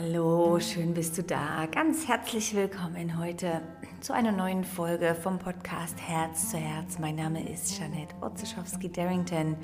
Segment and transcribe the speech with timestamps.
[0.00, 1.66] Hallo, schön bist du da.
[1.66, 3.62] Ganz herzlich willkommen heute
[4.00, 7.00] zu einer neuen Folge vom Podcast Herz zu Herz.
[7.00, 9.56] Mein Name ist Janette Otzeschowski-Darrington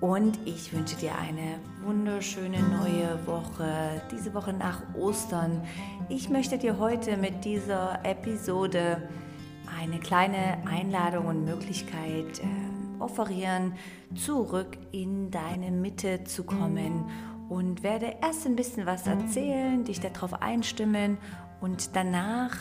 [0.00, 5.62] und ich wünsche dir eine wunderschöne neue Woche, diese Woche nach Ostern.
[6.08, 9.08] Ich möchte dir heute mit dieser Episode
[9.80, 13.74] eine kleine Einladung und Möglichkeit äh, offerieren,
[14.16, 17.04] zurück in deine Mitte zu kommen
[17.52, 21.18] und werde erst ein bisschen was erzählen, dich darauf einstimmen
[21.60, 22.56] und danach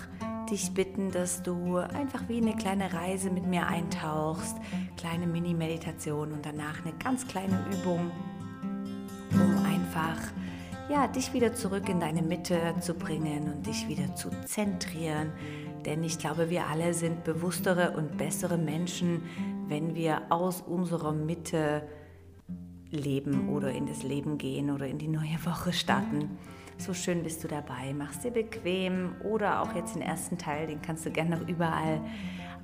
[0.52, 4.57] dich bitten, dass du einfach wie eine kleine Reise mit mir eintauchst,
[4.98, 8.12] kleine Mini-Meditation und danach eine ganz kleine Übung,
[9.31, 10.20] um einfach
[10.89, 15.31] ja, dich wieder zurück in deine Mitte zu bringen und dich wieder zu zentrieren.
[15.85, 19.23] Denn ich glaube, wir alle sind bewusstere und bessere Menschen,
[19.70, 21.84] wenn wir aus unserer Mitte
[22.91, 26.37] leben oder in das Leben gehen oder in die neue Woche starten.
[26.77, 27.93] So schön bist du dabei.
[27.95, 32.01] Mach's dir bequem oder auch jetzt den ersten Teil, den kannst du gerne noch überall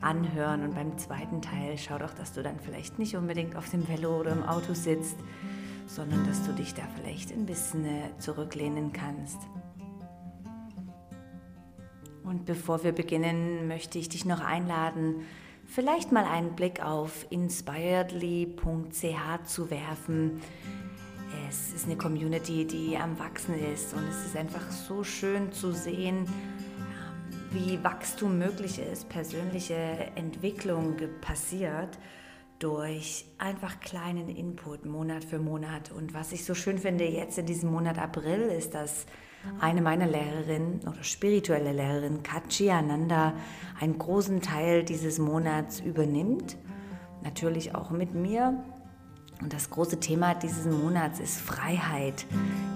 [0.02, 0.64] anhören.
[0.64, 4.20] Und beim zweiten Teil schau doch, dass du dann vielleicht nicht unbedingt auf dem Velo
[4.20, 5.18] oder im Auto sitzt,
[5.86, 9.38] sondern dass du dich da vielleicht ein bisschen äh, zurücklehnen kannst.
[12.24, 15.22] Und bevor wir beginnen, möchte ich dich noch einladen,
[15.68, 18.56] vielleicht mal einen Blick auf inspiredly.ch
[19.46, 20.42] zu werfen.
[21.50, 25.72] Es ist eine Community, die am Wachsen ist und es ist einfach so schön zu
[25.72, 26.26] sehen,
[27.52, 29.76] wie Wachstum möglich ist, persönliche
[30.16, 31.98] Entwicklung passiert
[32.60, 35.92] durch einfach kleinen Input Monat für Monat.
[35.92, 39.06] Und was ich so schön finde jetzt in diesem Monat April ist, dass
[39.60, 43.34] eine meiner Lehrerinnen oder spirituelle Lehrerin, Kachi Ananda,
[43.80, 46.58] einen großen Teil dieses Monats übernimmt.
[47.24, 48.64] Natürlich auch mit mir.
[49.42, 52.26] Und das große Thema dieses Monats ist Freiheit.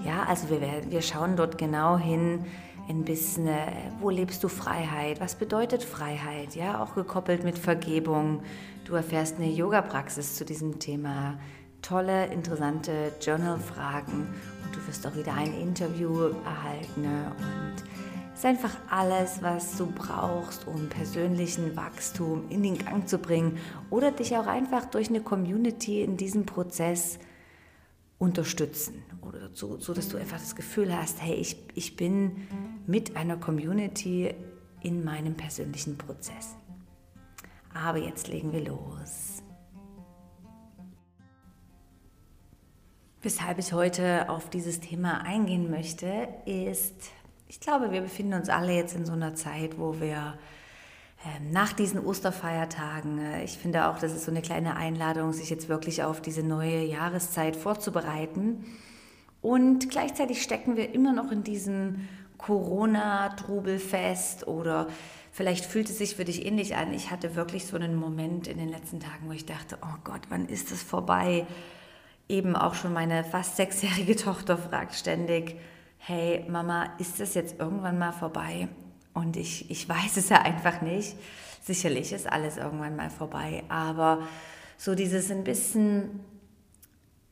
[0.04, 2.44] Ja, also wir, wir schauen dort genau hin,
[2.88, 3.48] ein bisschen,
[4.00, 5.20] wo lebst du Freiheit?
[5.20, 6.54] Was bedeutet Freiheit?
[6.54, 8.42] Ja, auch gekoppelt mit Vergebung.
[8.84, 11.38] Du erfährst eine Yoga-Praxis zu diesem Thema.
[11.82, 14.28] Tolle, interessante Journal-Fragen
[14.72, 17.32] du wirst auch wieder ein Interview erhalten ne?
[17.38, 17.84] und
[18.32, 23.58] es ist einfach alles, was du brauchst, um persönlichen Wachstum in den Gang zu bringen
[23.90, 27.18] oder dich auch einfach durch eine Community in diesem Prozess
[28.18, 32.48] unterstützen oder so, so dass du einfach das Gefühl hast, hey, ich, ich bin
[32.86, 34.34] mit einer Community
[34.80, 36.56] in meinem persönlichen Prozess.
[37.74, 39.41] Aber jetzt legen wir los.
[43.24, 46.92] Weshalb ich heute auf dieses Thema eingehen möchte, ist,
[47.46, 50.36] ich glaube, wir befinden uns alle jetzt in so einer Zeit, wo wir
[51.24, 55.50] ähm, nach diesen Osterfeiertagen, äh, ich finde auch, das ist so eine kleine Einladung, sich
[55.50, 58.64] jetzt wirklich auf diese neue Jahreszeit vorzubereiten.
[59.40, 62.08] Und gleichzeitig stecken wir immer noch in diesem
[62.38, 64.88] Corona-Trubel fest oder
[65.30, 66.92] vielleicht fühlt es sich für dich ähnlich an.
[66.92, 70.22] Ich hatte wirklich so einen Moment in den letzten Tagen, wo ich dachte, oh Gott,
[70.28, 71.46] wann ist es vorbei?
[72.32, 75.56] Eben auch schon meine fast sechsjährige Tochter fragt ständig,
[75.98, 78.68] hey Mama, ist das jetzt irgendwann mal vorbei?
[79.14, 81.14] Und ich, ich weiß es ja einfach nicht.
[81.62, 84.20] Sicherlich ist alles irgendwann mal vorbei, aber
[84.78, 86.20] so dieses ein bisschen,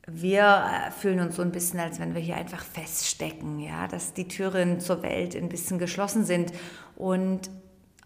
[0.07, 0.43] wir
[0.87, 4.27] äh, fühlen uns so ein bisschen, als wenn wir hier einfach feststecken, ja, dass die
[4.27, 6.53] Türen zur Welt ein bisschen geschlossen sind.
[6.95, 7.49] Und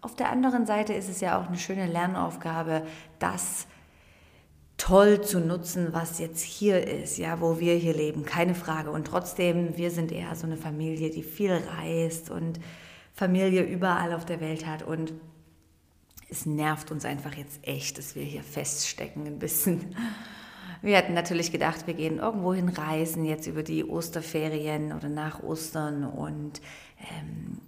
[0.02, 2.88] auf der anderen Seite ist es ja auch eine schöne Lernaufgabe,
[3.20, 3.68] dass
[4.78, 8.92] toll zu nutzen, was jetzt hier ist, ja, wo wir hier leben, keine Frage.
[8.92, 12.60] Und trotzdem, wir sind eher so eine Familie, die viel reist und
[13.14, 14.84] Familie überall auf der Welt hat.
[14.84, 15.14] Und
[16.30, 19.96] es nervt uns einfach jetzt echt, dass wir hier feststecken ein bisschen.
[20.82, 25.42] Wir hatten natürlich gedacht, wir gehen irgendwo hin reisen, jetzt über die Osterferien oder nach
[25.42, 26.62] Ostern und
[27.00, 27.60] ähm,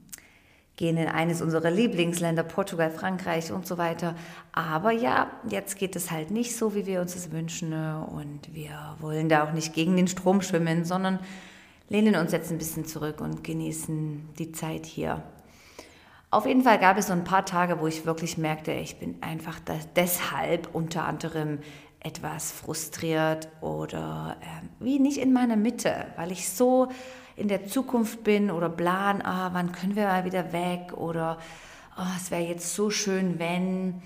[0.77, 4.15] gehen in eines unserer Lieblingsländer, Portugal, Frankreich und so weiter.
[4.53, 7.69] Aber ja, jetzt geht es halt nicht so, wie wir uns es wünschen.
[7.69, 8.07] Ne?
[8.09, 11.19] Und wir wollen da auch nicht gegen den Strom schwimmen, sondern
[11.89, 15.23] lehnen uns jetzt ein bisschen zurück und genießen die Zeit hier.
[16.29, 19.15] Auf jeden Fall gab es so ein paar Tage, wo ich wirklich merkte, ich bin
[19.21, 19.59] einfach
[19.95, 21.59] deshalb unter anderem
[22.01, 26.89] etwas frustriert oder äh, wie nicht in meiner Mitte, weil ich so
[27.37, 31.37] in der Zukunft bin oder plan, ah, wann können wir mal wieder weg oder
[31.97, 34.01] oh, es wäre jetzt so schön, wenn.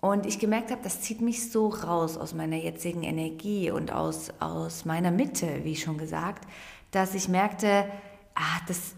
[0.00, 4.30] Und ich gemerkt habe, das zieht mich so raus aus meiner jetzigen Energie und aus,
[4.40, 6.46] aus meiner Mitte, wie schon gesagt,
[6.90, 7.86] dass ich merkte,
[8.34, 8.94] ah, das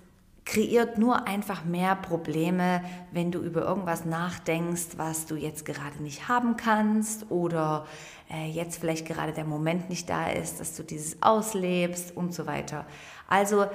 [0.49, 6.27] kreiert nur einfach mehr Probleme, wenn du über irgendwas nachdenkst, was du jetzt gerade nicht
[6.29, 7.87] haben kannst oder
[8.31, 12.47] äh, jetzt vielleicht gerade der Moment nicht da ist, dass du dieses auslebst und so
[12.47, 12.87] weiter.
[13.29, 13.67] Also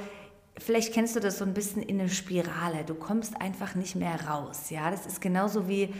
[0.57, 2.83] vielleicht kennst du das so ein bisschen in eine Spirale.
[2.83, 4.71] Du kommst einfach nicht mehr raus.
[4.71, 5.93] Ja, das ist genauso wie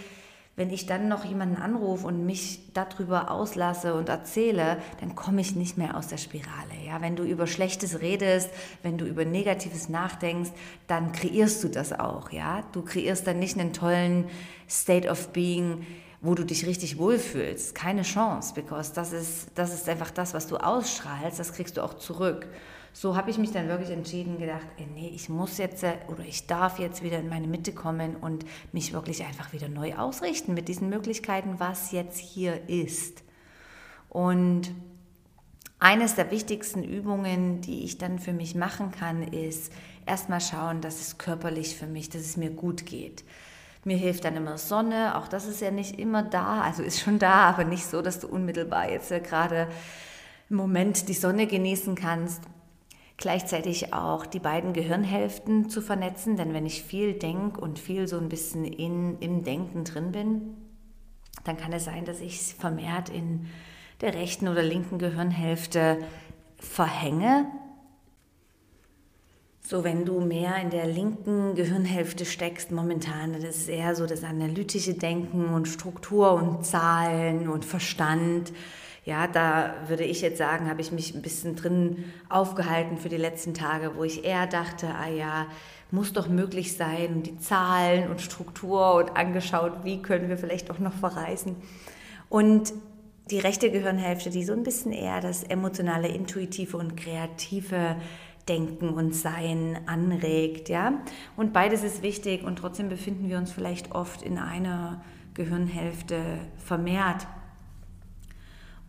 [0.55, 5.55] wenn ich dann noch jemanden anrufe und mich darüber auslasse und erzähle, dann komme ich
[5.55, 6.73] nicht mehr aus der Spirale.
[6.85, 8.50] Ja, wenn du über Schlechtes redest,
[8.83, 10.51] wenn du über Negatives nachdenkst,
[10.85, 12.31] dann kreierst du das auch.
[12.31, 14.25] Ja, du kreierst dann nicht einen tollen
[14.69, 15.88] State of Being,
[16.23, 17.75] wo du dich richtig wohlfühlst.
[17.75, 21.83] Keine Chance, because das ist, das ist einfach das, was du ausstrahlst, das kriegst du
[21.83, 22.47] auch zurück
[22.93, 26.23] so habe ich mich dann wirklich entschieden, gedacht, ey, nee, ich muss jetzt äh, oder
[26.23, 30.53] ich darf jetzt wieder in meine Mitte kommen und mich wirklich einfach wieder neu ausrichten
[30.53, 33.23] mit diesen Möglichkeiten, was jetzt hier ist.
[34.09, 34.71] Und
[35.79, 39.73] eines der wichtigsten Übungen, die ich dann für mich machen kann, ist
[40.05, 43.23] erstmal schauen, dass es körperlich für mich, dass es mir gut geht.
[43.85, 47.19] Mir hilft dann immer Sonne, auch das ist ja nicht immer da, also ist schon
[47.19, 49.68] da, aber nicht so, dass du unmittelbar jetzt äh, gerade
[50.50, 52.44] im Moment die Sonne genießen kannst.
[53.18, 58.18] Gleichzeitig auch die beiden Gehirnhälften zu vernetzen, denn wenn ich viel denke und viel so
[58.18, 60.56] ein bisschen in, im Denken drin bin,
[61.44, 63.47] dann kann es sein, dass ich es vermehrt in
[64.01, 66.00] der rechten oder linken Gehirnhälfte
[66.57, 67.45] verhänge.
[69.73, 74.23] So, wenn du mehr in der linken Gehirnhälfte steckst momentan, das ist eher so das
[74.23, 78.53] analytische Denken und Struktur und Zahlen und Verstand
[79.03, 83.17] ja, da würde ich jetzt sagen, habe ich mich ein bisschen drin aufgehalten für die
[83.17, 85.47] letzten Tage, wo ich eher dachte, ah ja,
[85.89, 90.69] muss doch möglich sein und die Zahlen und Struktur und angeschaut, wie können wir vielleicht
[90.69, 91.55] auch noch verreisen.
[92.29, 92.73] Und
[93.31, 97.95] die rechte Gehirnhälfte, die so ein bisschen eher das emotionale, intuitive und kreative
[98.48, 101.01] Denken und Sein anregt, ja.
[101.36, 105.04] Und beides ist wichtig und trotzdem befinden wir uns vielleicht oft in einer
[105.34, 106.22] Gehirnhälfte
[106.57, 107.25] vermehrt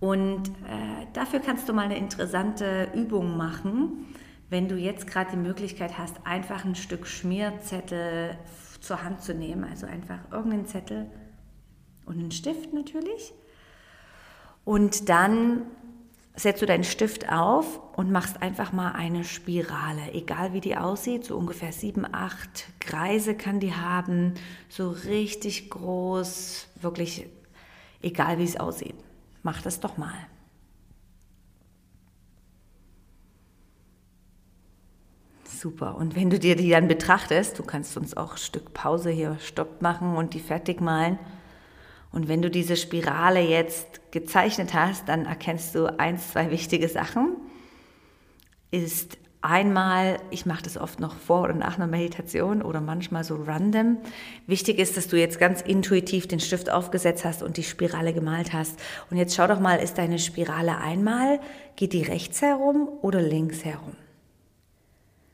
[0.05, 4.05] und äh, dafür kannst du mal eine interessante Übung machen,
[4.51, 8.37] wenn du jetzt gerade die Möglichkeit hast, einfach ein Stück Schmierzettel
[8.83, 9.65] zur Hand zu nehmen.
[9.65, 11.11] Also einfach irgendeinen Zettel
[12.05, 13.33] und einen Stift natürlich.
[14.67, 15.63] Und dann
[16.37, 21.25] setzt du deinen Stift auf und machst einfach mal eine Spirale, egal wie die aussieht,
[21.25, 24.35] so ungefähr sieben, acht Kreise kann die haben,
[24.69, 27.27] so richtig groß, wirklich
[28.03, 28.97] egal wie es aussieht.
[29.43, 30.15] Mach das doch mal.
[35.45, 35.95] Super.
[35.95, 39.39] Und wenn du dir die dann betrachtest, du kannst uns auch ein Stück Pause hier
[39.41, 41.19] Stopp machen und die fertig malen.
[42.13, 47.37] Und wenn du diese Spirale jetzt gezeichnet hast, dann erkennst du eins, zwei wichtige Sachen.
[48.71, 53.35] Ist Einmal, ich mache das oft noch vor oder nach einer Meditation oder manchmal so
[53.35, 53.99] random.
[54.47, 58.55] Wichtig ist, dass du jetzt ganz intuitiv den Stift aufgesetzt hast und die Spirale gemalt
[58.55, 58.81] hast.
[59.11, 61.41] Und jetzt schau doch mal, ist deine Spirale einmal,
[61.77, 63.93] geht die rechts herum oder links herum?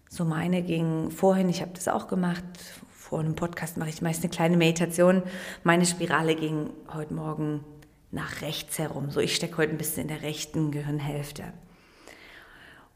[0.09, 2.43] So meine ging vorhin, ich habe das auch gemacht,
[2.89, 5.23] vor einem Podcast mache ich meist eine kleine Meditation.
[5.63, 7.65] Meine Spirale ging heute Morgen
[8.11, 9.11] nach rechts herum.
[9.11, 11.53] So, ich stecke heute ein bisschen in der rechten Gehirnhälfte.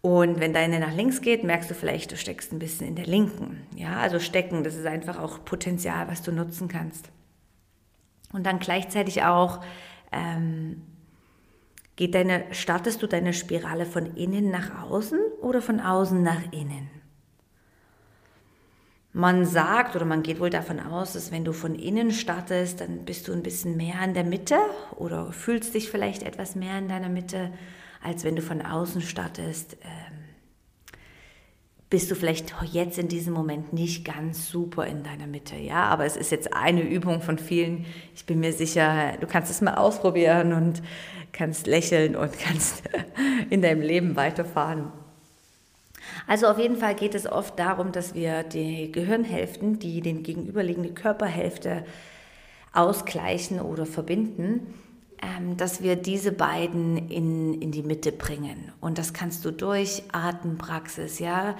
[0.01, 3.07] Und wenn deine nach links geht, merkst du vielleicht, du steckst ein bisschen in der
[3.07, 3.67] linken.
[3.75, 7.11] Ja, also stecken, das ist einfach auch Potenzial, was du nutzen kannst.
[8.33, 9.65] Und dann gleichzeitig auch,
[10.13, 10.83] ähm,
[11.97, 16.91] geht deine, startest du deine Spirale von innen nach außen oder von außen nach innen?
[19.15, 23.07] Man sagt oder man geht wohl davon aus, dass wenn du von innen startest, dann
[23.07, 24.59] bist du ein bisschen mehr in der Mitte
[24.97, 27.51] oder fühlst dich vielleicht etwas mehr in deiner Mitte
[28.05, 30.19] als wenn du von außen startest, ähm,
[31.89, 35.57] bist du vielleicht jetzt in diesem Moment nicht ganz super in deiner Mitte.
[35.57, 37.87] Ja, aber es ist jetzt eine Übung von vielen.
[38.15, 40.83] Ich bin mir sicher, du kannst es mal ausprobieren und
[41.33, 42.83] kannst lächeln und kannst
[43.51, 44.93] in deinem Leben weiterfahren.
[46.27, 50.91] Also auf jeden Fall geht es oft darum, dass wir die Gehirnhälften, die den gegenüberliegende
[50.91, 51.85] Körperhälfte
[52.73, 54.75] ausgleichen oder verbinden,
[55.23, 58.73] ähm, dass wir diese beiden in, in die Mitte bringen.
[58.81, 61.57] Und das kannst du durch Atempraxis, ja.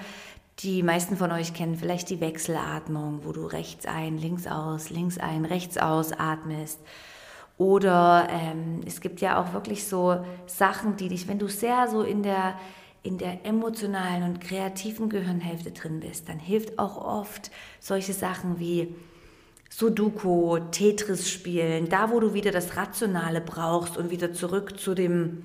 [0.59, 5.17] Die meisten von euch kennen vielleicht die Wechselatmung, wo du rechts ein, links aus, links
[5.17, 6.79] ein, rechts aus atmest.
[7.57, 12.03] Oder ähm, es gibt ja auch wirklich so Sachen, die dich, wenn du sehr so
[12.03, 12.57] in der,
[13.05, 18.95] in der emotionalen und kreativen Gehirnhälfte drin bist, dann hilft auch oft solche Sachen wie
[19.69, 25.43] Sudoku, Tetris spielen, da wo du wieder das Rationale brauchst und wieder zurück zu dem,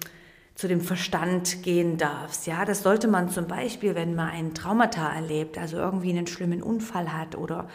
[0.55, 2.47] zu dem Verstand gehen darfst.
[2.47, 6.62] Ja, das sollte man zum Beispiel, wenn man einen Traumata erlebt, also irgendwie einen schlimmen
[6.62, 7.69] Unfall hat oder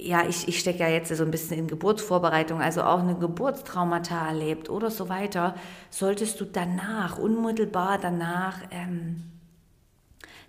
[0.00, 4.28] ja, ich, ich stecke ja jetzt so ein bisschen in Geburtsvorbereitung, also auch eine Geburtstraumata
[4.28, 5.54] erlebt oder so weiter,
[5.90, 9.22] solltest du danach, unmittelbar danach, ähm,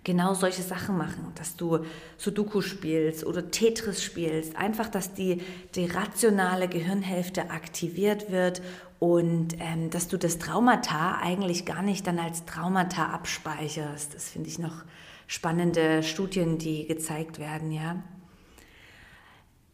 [0.04, 1.80] genau solche Sachen machen, dass du
[2.16, 4.56] Sudoku spielst oder Tetris spielst.
[4.56, 5.42] Einfach, dass die,
[5.74, 8.62] die rationale Gehirnhälfte aktiviert wird
[9.00, 14.14] und ähm, dass du das Traumata eigentlich gar nicht dann als Traumata abspeicherst.
[14.14, 14.84] Das finde ich noch
[15.26, 17.96] spannende Studien, die gezeigt werden, ja.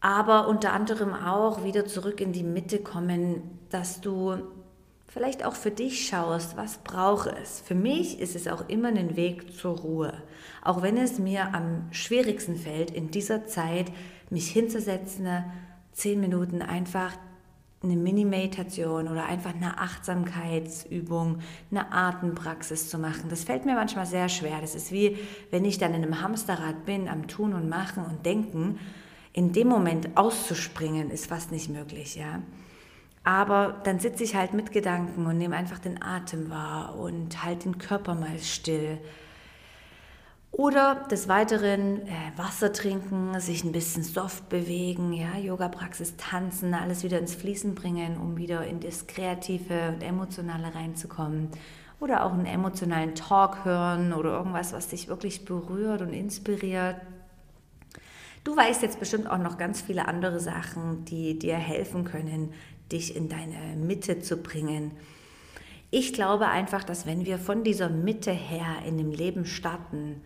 [0.03, 4.35] Aber unter anderem auch wieder zurück in die Mitte kommen, dass du
[5.07, 7.61] vielleicht auch für dich schaust, was brauche es.
[7.61, 10.13] Für mich ist es auch immer ein Weg zur Ruhe.
[10.61, 13.93] Auch wenn es mir am schwierigsten fällt, in dieser Zeit
[14.29, 15.25] mich hinzusetzen,
[15.93, 17.13] zehn Minuten einfach
[17.81, 21.39] eine Mini-Meditation oder einfach eine Achtsamkeitsübung,
[21.71, 23.29] eine Atempraxis zu machen.
[23.29, 24.59] Das fällt mir manchmal sehr schwer.
[24.59, 25.17] Das ist wie,
[25.49, 28.79] wenn ich dann in einem Hamsterrad bin, am Tun und Machen und Denken.
[29.33, 32.41] In dem Moment auszuspringen, ist fast nicht möglich, ja.
[33.23, 37.63] Aber dann sitze ich halt mit Gedanken und nehme einfach den Atem wahr und halte
[37.63, 38.99] den Körper mal still.
[40.51, 47.03] Oder des Weiteren äh, Wasser trinken, sich ein bisschen soft bewegen, ja, Yoga-Praxis, tanzen, alles
[47.03, 51.49] wieder ins Fließen bringen, um wieder in das Kreative und Emotionale reinzukommen.
[51.99, 56.97] Oder auch einen emotionalen Talk hören oder irgendwas, was dich wirklich berührt und inspiriert.
[58.43, 62.53] Du weißt jetzt bestimmt auch noch ganz viele andere Sachen, die dir helfen können,
[62.91, 64.91] dich in deine Mitte zu bringen.
[65.91, 70.21] Ich glaube einfach, dass wenn wir von dieser Mitte her in dem Leben starten,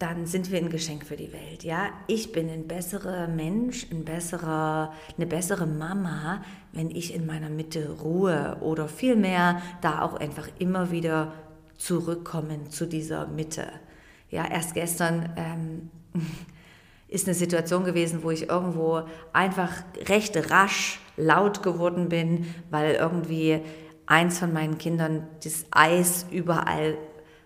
[0.00, 1.62] dann sind wir ein Geschenk für die Welt.
[1.62, 6.42] Ja, ich bin ein besserer Mensch, ein besserer, eine bessere Mama,
[6.72, 11.34] wenn ich in meiner Mitte ruhe oder vielmehr da auch einfach immer wieder
[11.76, 13.66] zurückkommen zu dieser Mitte.
[14.30, 15.90] Ja, erst gestern ähm,
[17.10, 19.02] ist eine Situation gewesen, wo ich irgendwo
[19.32, 19.72] einfach
[20.08, 23.60] recht rasch laut geworden bin, weil irgendwie
[24.06, 26.96] eins von meinen Kindern das Eis überall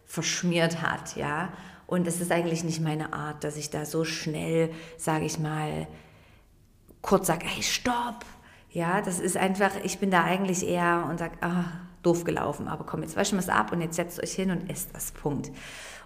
[0.04, 1.49] verschmiert hat, ja.
[1.87, 5.87] Und das ist eigentlich nicht meine Art, dass ich da so schnell, sage ich mal,
[7.02, 8.25] kurz sage, hey, stopp.
[8.71, 11.64] Ja, das ist einfach, ich bin da eigentlich eher und sage, ah,
[12.02, 14.68] doof gelaufen, aber komm, jetzt waschen wir es ab und jetzt setzt euch hin und
[14.68, 15.50] esst das, Punkt.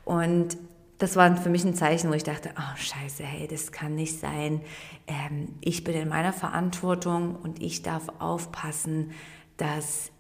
[0.04, 0.56] Und
[0.98, 4.18] das war für mich ein Zeichen, wo ich dachte, oh scheiße, hey, das kann nicht
[4.18, 4.60] sein.
[5.06, 9.12] Ähm, ich bin in meiner Verantwortung und ich darf aufpassen,
[9.56, 10.10] dass,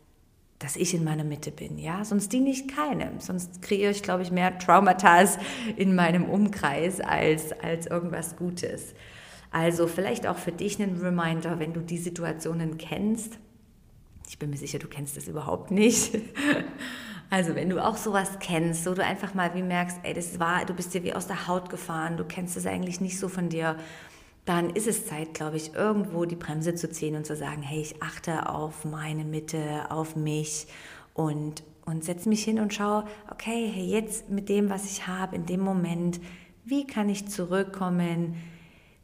[0.60, 1.78] dass ich in meiner Mitte bin.
[1.78, 2.04] Ja?
[2.04, 3.18] Sonst diene ich keinem.
[3.18, 5.24] Sonst kreiere ich, glaube ich, mehr Traumata
[5.76, 8.94] in meinem Umkreis als, als irgendwas Gutes.
[9.50, 13.38] Also vielleicht auch für dich ein Reminder, wenn du die Situationen kennst.
[14.28, 16.18] Ich bin mir sicher, du kennst das überhaupt nicht.
[17.30, 20.64] Also wenn du auch sowas kennst, wo du einfach mal wie merkst, ey, das war,
[20.64, 23.50] du bist dir wie aus der Haut gefahren, du kennst es eigentlich nicht so von
[23.50, 23.76] dir,
[24.46, 27.82] dann ist es Zeit, glaube ich, irgendwo die Bremse zu ziehen und zu sagen, hey,
[27.82, 30.68] ich achte auf meine Mitte, auf mich
[31.12, 35.36] und, und setze mich hin und schaue, okay, hey, jetzt mit dem, was ich habe,
[35.36, 36.18] in dem Moment,
[36.64, 38.36] wie kann ich zurückkommen?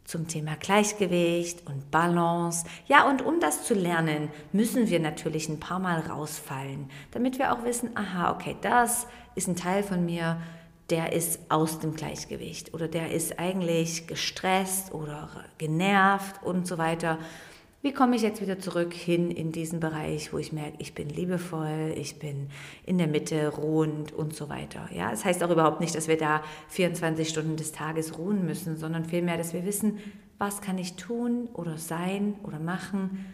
[0.04, 2.66] Zum Thema Gleichgewicht und Balance.
[2.86, 7.52] Ja, und um das zu lernen, müssen wir natürlich ein paar Mal rausfallen, damit wir
[7.52, 10.38] auch wissen, aha, okay, das ist ein Teil von mir,
[10.90, 17.18] der ist aus dem Gleichgewicht oder der ist eigentlich gestresst oder genervt und so weiter.
[17.84, 21.10] Wie komme ich jetzt wieder zurück hin in diesen Bereich, wo ich merke, ich bin
[21.10, 22.48] liebevoll, ich bin
[22.86, 24.88] in der Mitte ruhend und so weiter.
[24.90, 28.46] Ja, es das heißt auch überhaupt nicht, dass wir da 24 Stunden des Tages ruhen
[28.46, 29.98] müssen, sondern vielmehr, dass wir wissen,
[30.38, 33.26] was kann ich tun oder sein oder machen,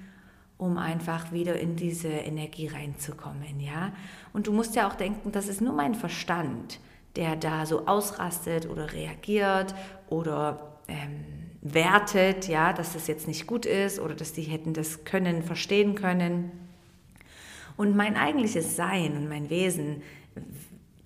[0.59, 3.93] um einfach wieder in diese Energie reinzukommen, ja?
[4.33, 6.81] Und du musst ja auch denken, das ist nur mein Verstand,
[7.15, 9.77] der da so ausrastet oder reagiert
[10.09, 15.05] oder ähm, wertet, ja, dass das jetzt nicht gut ist oder dass die hätten das
[15.05, 16.51] können, verstehen können.
[17.77, 20.03] Und mein eigentliches Sein und mein Wesen,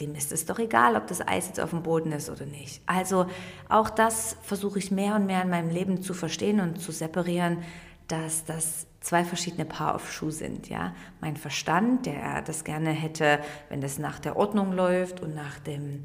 [0.01, 2.83] dem ist es doch egal, ob das Eis jetzt auf dem Boden ist oder nicht.
[2.87, 3.27] Also
[3.69, 7.59] auch das versuche ich mehr und mehr in meinem Leben zu verstehen und zu separieren,
[8.09, 10.69] dass das zwei verschiedene Paar auf Schuh sind.
[10.69, 10.95] Ja?
[11.21, 16.05] Mein Verstand, der das gerne hätte, wenn das nach der Ordnung läuft und nach dem,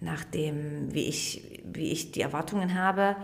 [0.00, 3.16] nach dem wie, ich, wie ich die Erwartungen habe,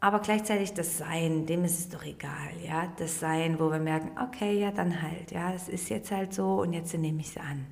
[0.00, 4.12] aber gleichzeitig das Sein, dem ist es doch egal, ja, das Sein, wo wir merken,
[4.20, 7.36] okay, ja, dann halt, ja, es ist jetzt halt so und jetzt nehme ich es
[7.36, 7.66] an.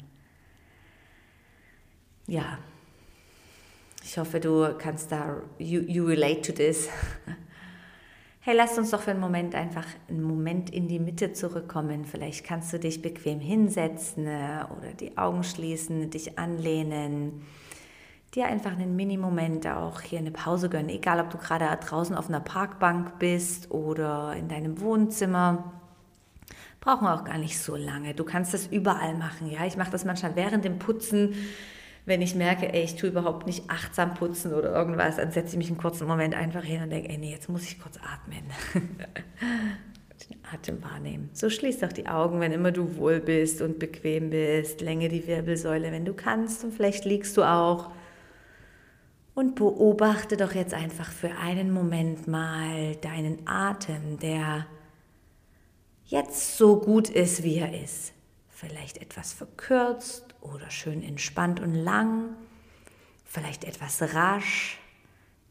[2.26, 2.58] Ja,
[4.02, 6.88] ich hoffe, du kannst da, you, you relate to this.
[8.40, 12.04] Hey, lass uns doch für einen Moment einfach einen Moment in die Mitte zurückkommen.
[12.04, 17.42] Vielleicht kannst du dich bequem hinsetzen ne, oder die Augen schließen, dich anlehnen
[18.36, 20.90] dir einfach einen Mini-Moment auch hier eine Pause gönnen.
[20.90, 25.72] Egal, ob du gerade draußen auf einer Parkbank bist oder in deinem Wohnzimmer.
[26.80, 28.14] Brauchen auch gar nicht so lange.
[28.14, 29.50] Du kannst das überall machen.
[29.50, 31.34] Ja, ich mache das manchmal während dem Putzen,
[32.04, 35.56] wenn ich merke, ey, ich tue überhaupt nicht achtsam putzen oder irgendwas, dann setze ich
[35.56, 38.44] mich einen kurzen Moment einfach hin und denke, ey, nee, jetzt muss ich kurz atmen.
[40.30, 41.30] Den Atem wahrnehmen.
[41.32, 44.80] So schließ doch die Augen, wenn immer du wohl bist und bequem bist.
[44.80, 46.64] Länge die Wirbelsäule, wenn du kannst.
[46.64, 47.90] Und vielleicht liegst du auch.
[49.36, 54.66] Und beobachte doch jetzt einfach für einen Moment mal deinen Atem, der
[56.06, 58.12] jetzt so gut ist, wie er ist.
[58.48, 62.30] Vielleicht etwas verkürzt oder schön entspannt und lang.
[63.24, 64.80] Vielleicht etwas rasch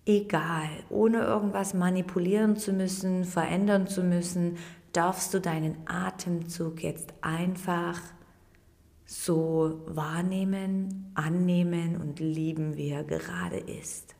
[0.06, 4.58] egal, ohne irgendwas manipulieren zu müssen, verändern zu müssen,
[4.94, 8.00] darfst du deinen Atemzug jetzt einfach
[9.06, 14.15] so wahrnehmen, annehmen und lieben, wie er gerade ist.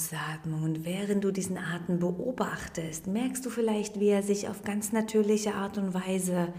[0.00, 0.62] Ausatmung.
[0.62, 5.54] Und während du diesen Atem beobachtest, merkst du vielleicht, wie er sich auf ganz natürliche
[5.54, 6.52] Art und Weise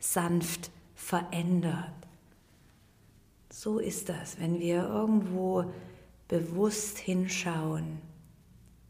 [0.00, 1.92] sanft verändert.
[3.50, 5.64] So ist das, wenn wir irgendwo
[6.26, 7.98] bewusst hinschauen,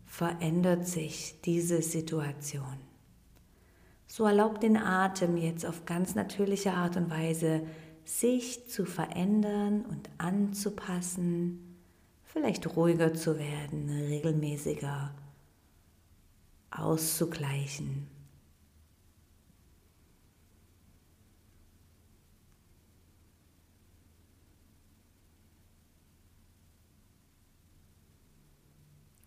[0.06, 2.78] verändert sich diese Situation.
[4.06, 7.62] So erlaubt den Atem jetzt auf ganz natürliche Art und Weise,
[8.04, 11.67] sich zu verändern und anzupassen
[12.38, 15.10] vielleicht ruhiger zu werden, regelmäßiger
[16.70, 18.06] auszugleichen.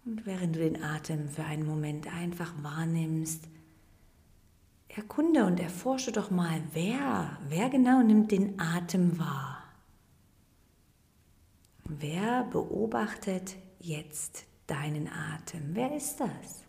[0.05, 3.43] Und während du den Atem für einen Moment einfach wahrnimmst,
[4.87, 9.60] erkunde und erforsche doch mal, wer, wer genau nimmt den Atem wahr.
[11.99, 15.75] Wer beobachtet jetzt deinen Atem?
[15.75, 16.63] Wer ist das?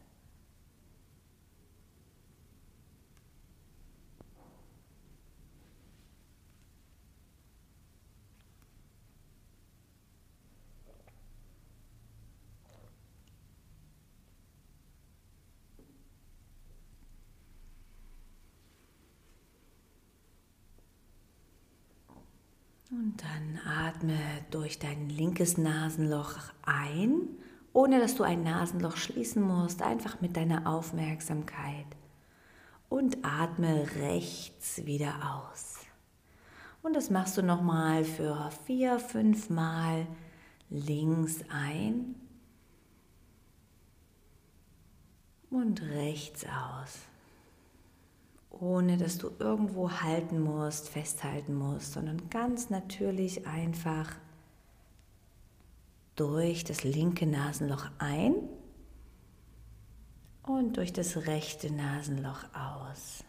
[22.90, 24.18] Und dann atme
[24.50, 27.28] durch dein linkes Nasenloch ein,
[27.72, 31.86] ohne dass du ein Nasenloch schließen musst, einfach mit deiner Aufmerksamkeit.
[32.88, 35.78] Und atme rechts wieder aus.
[36.82, 40.06] Und das machst du nochmal für vier, fünf Mal
[40.68, 42.14] links ein
[45.48, 47.11] und rechts aus
[48.60, 54.14] ohne dass du irgendwo halten musst, festhalten musst, sondern ganz natürlich einfach
[56.16, 58.34] durch das linke Nasenloch ein
[60.42, 63.24] und durch das rechte Nasenloch aus.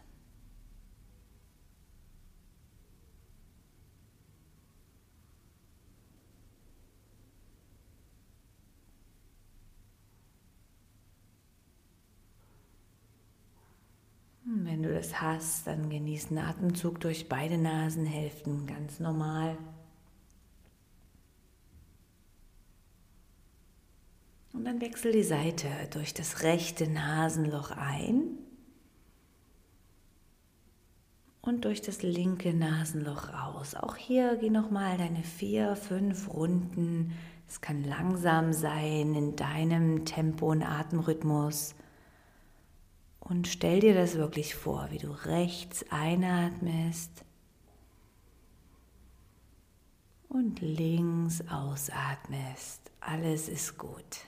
[14.56, 19.58] Wenn du das hast, dann genieß einen Atemzug durch beide Nasenhälften ganz normal.
[24.52, 28.38] Und dann wechsel die Seite durch das rechte Nasenloch ein
[31.42, 33.74] und durch das linke Nasenloch aus.
[33.74, 37.12] Auch hier geh nochmal deine vier, fünf Runden.
[37.48, 41.74] Es kann langsam sein in deinem Tempo und Atemrhythmus.
[43.24, 47.24] Und stell dir das wirklich vor, wie du rechts einatmest
[50.28, 52.90] und links ausatmest.
[53.00, 54.20] Alles ist gut.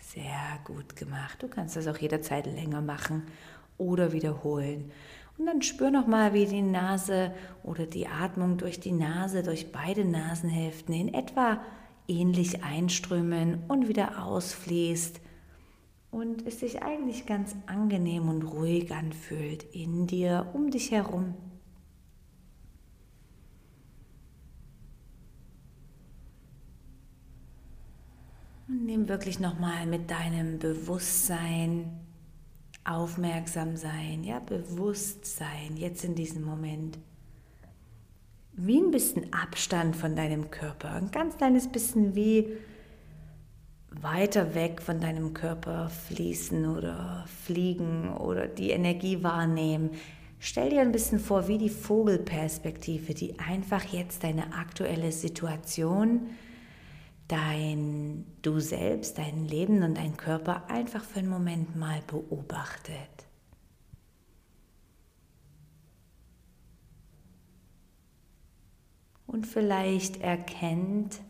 [0.00, 1.42] Sehr gut gemacht.
[1.42, 3.24] Du kannst das auch jederzeit länger machen
[3.78, 4.90] oder wiederholen.
[5.38, 10.04] Und dann spür nochmal, wie die Nase oder die Atmung durch die Nase, durch beide
[10.04, 11.60] Nasenhälften in etwa
[12.06, 15.20] ähnlich einströmen und wieder ausfließt
[16.10, 21.34] und es sich eigentlich ganz angenehm und ruhig anfühlt in dir, um dich herum.
[28.72, 32.00] Und nimm wirklich nochmal mit deinem Bewusstsein,
[32.84, 36.98] aufmerksam sein, ja, Bewusstsein jetzt in diesem Moment.
[38.54, 42.48] Wie ein bisschen Abstand von deinem Körper, ein ganz kleines bisschen wie
[43.90, 49.90] weiter weg von deinem Körper fließen oder fliegen oder die Energie wahrnehmen.
[50.38, 56.30] Stell dir ein bisschen vor, wie die Vogelperspektive, die einfach jetzt deine aktuelle Situation,
[57.32, 63.26] dein Du selbst, dein Leben und dein Körper einfach für einen Moment mal beobachtet.
[69.26, 71.22] Und vielleicht erkennt,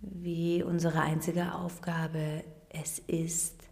[0.00, 3.64] wie unsere einzige Aufgabe es ist,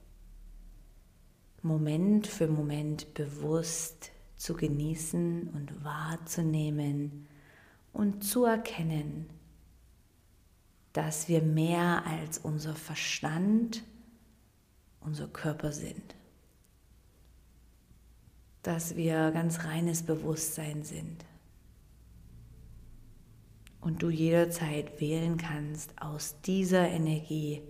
[1.62, 7.28] Moment für Moment bewusst zu genießen und wahrzunehmen
[7.92, 9.38] und zu erkennen,
[10.98, 13.84] dass wir mehr als unser Verstand,
[14.98, 16.16] unser Körper sind.
[18.64, 21.24] Dass wir ganz reines Bewusstsein sind
[23.80, 27.62] und du jederzeit wählen kannst, aus dieser Energie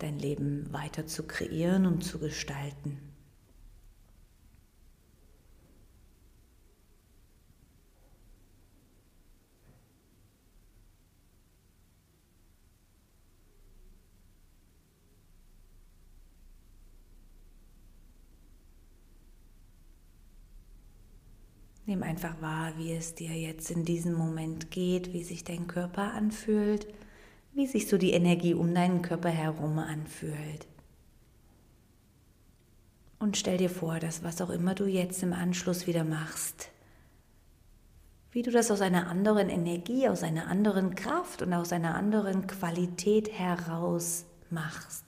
[0.00, 2.98] dein Leben weiter zu kreieren und zu gestalten.
[21.86, 26.14] Nimm einfach wahr, wie es dir jetzt in diesem Moment geht, wie sich dein Körper
[26.14, 26.88] anfühlt,
[27.54, 30.66] wie sich so die Energie um deinen Körper herum anfühlt.
[33.20, 36.70] Und stell dir vor, dass was auch immer du jetzt im Anschluss wieder machst,
[38.32, 42.48] wie du das aus einer anderen Energie, aus einer anderen Kraft und aus einer anderen
[42.48, 45.05] Qualität heraus machst.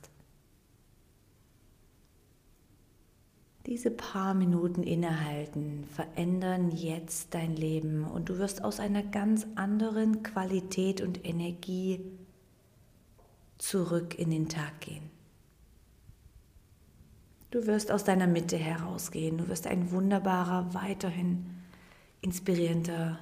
[3.69, 10.23] Diese paar Minuten innehalten verändern jetzt dein Leben und du wirst aus einer ganz anderen
[10.23, 12.01] Qualität und Energie
[13.59, 15.11] zurück in den Tag gehen.
[17.51, 21.45] Du wirst aus deiner Mitte herausgehen, du wirst ein wunderbarer, weiterhin
[22.23, 23.19] inspirierender,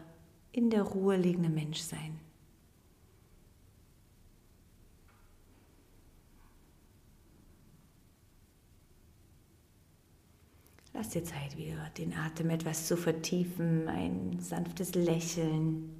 [0.52, 2.20] in der Ruhe liegender Mensch sein.
[10.96, 15.90] Lass dir Zeit wieder, den Atem etwas zu vertiefen, ein sanftes Lächeln.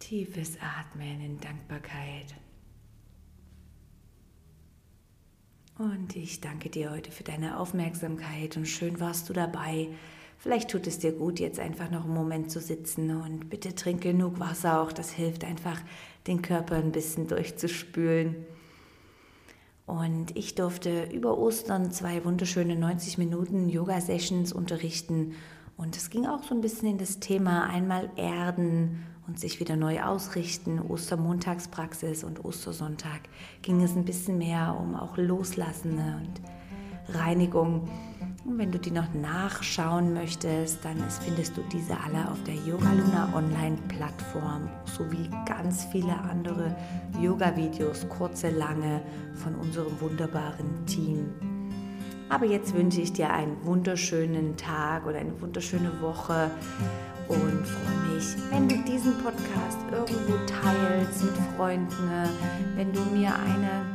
[0.00, 2.34] Tiefes Atmen in Dankbarkeit.
[5.82, 9.88] Und ich danke dir heute für deine Aufmerksamkeit und schön warst du dabei.
[10.38, 14.00] Vielleicht tut es dir gut, jetzt einfach noch einen Moment zu sitzen und bitte trink
[14.00, 14.92] genug Wasser auch.
[14.92, 15.80] Das hilft einfach,
[16.28, 18.36] den Körper ein bisschen durchzuspülen.
[19.84, 25.34] Und ich durfte über Ostern zwei wunderschöne 90 Minuten Yoga-Sessions unterrichten.
[25.76, 29.76] Und es ging auch so ein bisschen in das Thema einmal Erden und sich wieder
[29.76, 30.78] neu ausrichten.
[30.78, 33.22] Ostermontagspraxis und Ostersonntag
[33.62, 37.88] ging es ein bisschen mehr um auch Loslassen und Reinigung.
[38.44, 42.92] Und wenn du die noch nachschauen möchtest, dann findest du diese alle auf der Yoga
[42.92, 46.76] Luna Online Plattform sowie ganz viele andere
[47.18, 49.00] Yoga-Videos, kurze, lange
[49.36, 51.51] von unserem wunderbaren Team.
[52.32, 56.50] Aber jetzt wünsche ich dir einen wunderschönen Tag oder eine wunderschöne Woche
[57.28, 62.10] und freue mich, wenn du diesen Podcast irgendwo teilst mit Freunden,
[62.74, 63.91] wenn du mir eine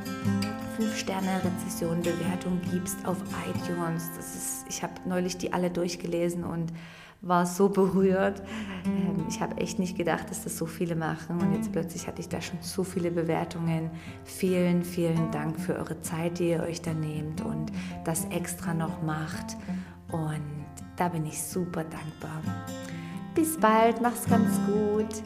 [0.78, 4.10] 5-Sterne-Rezession, Bewertung gibst auf iTunes.
[4.16, 6.72] Das ist, ich habe neulich die alle durchgelesen und
[7.22, 8.44] war so berührt.
[8.86, 12.22] Ähm, ich habe echt nicht gedacht, dass das so viele machen und jetzt plötzlich hatte
[12.22, 13.90] ich da schon so viele Bewertungen.
[14.24, 17.72] Vielen, vielen Dank für eure Zeit, die ihr euch da nehmt und
[18.04, 19.58] das extra noch macht.
[20.12, 20.42] Und
[20.96, 22.42] da bin ich super dankbar.
[23.34, 25.24] Bis bald, mach's ganz gut.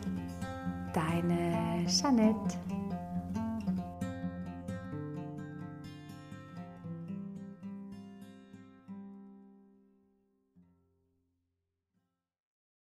[0.93, 2.70] Deine Jeanette.